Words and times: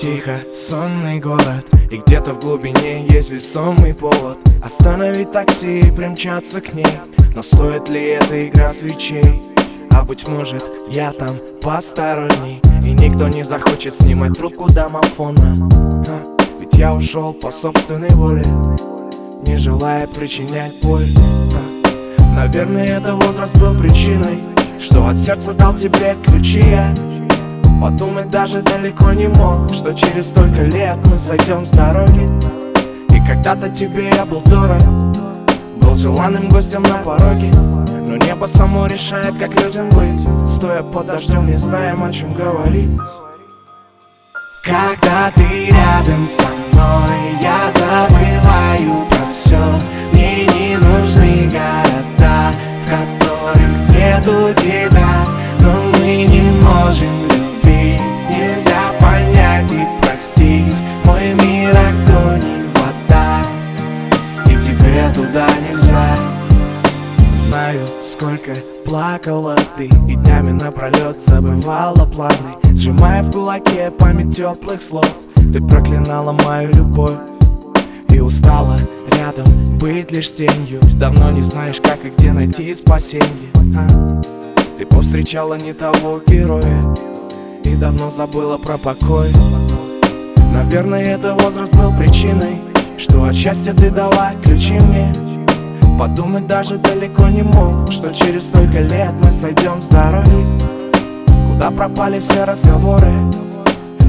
Тихо, 0.00 0.36
сонный 0.54 1.18
город. 1.18 1.66
И 1.90 1.96
где-то 1.96 2.34
в 2.34 2.38
глубине 2.38 3.04
есть 3.08 3.30
весомый 3.30 3.92
повод. 3.94 4.38
Остановить 4.62 5.32
такси 5.32 5.80
и 5.80 5.90
примчаться 5.90 6.60
к 6.60 6.72
ней. 6.72 6.86
Но 7.34 7.42
стоит 7.42 7.88
ли 7.88 8.10
эта 8.10 8.46
игра 8.46 8.68
свечей? 8.68 9.42
А 9.90 10.04
быть 10.04 10.28
может, 10.28 10.64
я 10.88 11.10
там 11.10 11.30
посторонний. 11.60 12.62
И 12.84 12.92
никто 12.92 13.26
не 13.26 13.42
захочет 13.42 13.92
снимать 13.92 14.38
трубку 14.38 14.70
домофона. 14.70 15.52
А, 16.06 16.36
Ведь 16.60 16.74
я 16.74 16.94
ушел 16.94 17.32
по 17.32 17.50
собственной 17.50 18.10
воле 18.10 18.46
Не 19.44 19.56
желая 19.56 20.06
причинять 20.06 20.80
боль. 20.80 21.06
А, 22.20 22.36
Наверное, 22.36 23.00
это 23.00 23.16
возраст 23.16 23.58
был 23.58 23.74
причиной 23.74 24.38
Что 24.78 25.08
от 25.08 25.16
сердца 25.16 25.52
дал 25.54 25.74
тебе 25.74 26.16
ключи. 26.24 26.60
Я 26.60 26.94
Подумать 27.80 28.28
даже 28.28 28.60
далеко 28.62 29.12
не 29.12 29.28
мог 29.28 29.72
Что 29.72 29.94
через 29.94 30.28
столько 30.28 30.62
лет 30.62 30.98
мы 31.06 31.16
сойдем 31.16 31.64
с 31.64 31.70
дороги. 31.70 32.28
И 33.14 33.24
когда-то 33.26 33.68
тебе 33.68 34.10
я 34.10 34.24
был 34.24 34.40
дорог 34.42 34.82
Был 35.76 35.94
желанным 35.94 36.48
гостем 36.48 36.82
на 36.82 36.96
пороге. 36.98 37.52
Но 37.52 38.16
небо 38.16 38.46
само 38.46 38.86
решает, 38.86 39.38
как 39.38 39.54
людям 39.62 39.88
быть 39.90 40.48
Стоя 40.48 40.82
под 40.82 41.06
дождем, 41.06 41.46
не 41.46 41.54
знаем, 41.54 42.02
о 42.02 42.12
чем 42.12 42.34
говорить. 42.34 42.98
Когда 44.64 45.30
ты 45.34 45.70
рядом 45.70 46.26
со 46.26 46.42
мной 46.42 47.38
Я 47.40 47.70
забываю 47.70 49.06
про 49.08 49.32
все 49.32 49.56
Мне 50.12 50.46
не 50.46 50.76
нужны 50.76 51.48
города 51.50 52.52
В 52.82 52.88
которых 52.88 53.88
нету 53.88 54.52
тебя. 54.60 55.24
Но 55.60 55.72
мы 55.98 56.24
не 56.24 56.42
можем 56.60 57.17
Знаю, 67.68 67.86
сколько 68.02 68.52
плакала 68.86 69.54
ты. 69.76 69.90
И 70.08 70.14
днями 70.14 70.52
напролет 70.52 71.20
забывала 71.20 72.06
планы 72.06 72.54
Сжимая 72.72 73.22
в 73.22 73.30
кулаке 73.30 73.90
память 73.90 74.34
теплых 74.34 74.80
слов. 74.80 75.06
Ты 75.34 75.60
проклинала 75.60 76.32
мою 76.32 76.72
любовь 76.72 77.18
И 78.08 78.20
устала 78.20 78.78
рядом 79.18 79.76
быть 79.76 80.10
лишь 80.10 80.32
тенью. 80.32 80.80
Давно 80.98 81.30
не 81.30 81.42
знаешь, 81.42 81.78
как 81.82 82.02
и 82.06 82.08
где 82.08 82.32
найти 82.32 82.72
спасенье 82.72 83.50
а? 83.76 84.22
Ты 84.78 84.86
повстречала 84.86 85.58
не 85.58 85.74
того 85.74 86.22
героя 86.26 86.96
И 87.64 87.74
давно 87.74 88.08
забыла 88.08 88.56
про 88.56 88.78
покой. 88.78 89.28
Наверное, 90.54 91.04
это 91.04 91.34
возраст 91.34 91.76
был 91.76 91.92
причиной 91.98 92.62
Что 92.96 93.24
от 93.24 93.34
счастья 93.34 93.74
ты 93.74 93.90
дала 93.90 94.32
ключи 94.42 94.72
мне 94.72 95.12
Подумать 95.98 96.46
даже 96.46 96.76
далеко 96.76 97.26
не 97.26 97.42
мог 97.42 97.90
Что 97.90 98.14
через 98.14 98.44
столько 98.46 98.78
лет 98.78 99.12
мы 99.20 99.32
сойдем 99.32 99.82
с 99.82 99.88
дороги. 99.88 100.46
Куда 101.48 101.72
пропали 101.72 102.20
все 102.20 102.44
разговоры 102.44 103.12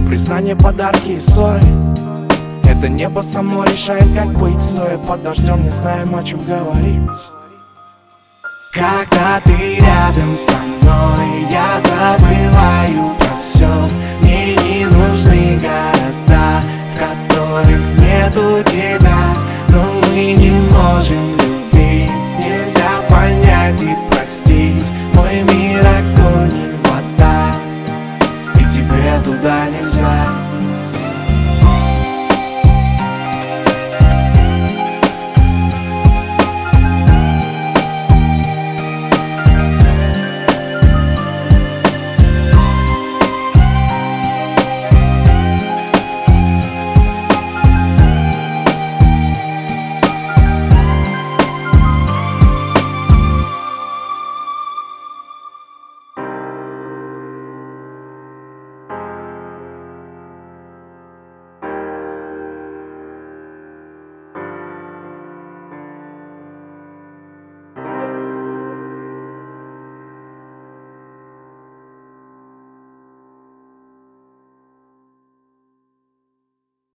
Признание, 0.08 0.56
подарки 0.56 1.12
и 1.12 1.18
ссоры. 1.18 1.62
Это 2.64 2.88
небо 2.88 3.22
само 3.22 3.64
решает, 3.64 4.06
как 4.16 4.38
быть 4.38 4.62
Стоя 4.62 5.00
под 5.00 5.24
дождем, 5.24 5.64
не 5.64 5.70
знаем, 5.70 6.16
о 6.16 6.24
чем 6.24 6.46
говорить. 6.46 7.10
Когда 8.72 9.42
ты 9.44 9.80
рядом 9.80 10.36
со 10.36 10.58
мной 10.58 11.48
Я 11.50 11.82
забываю 11.82 13.19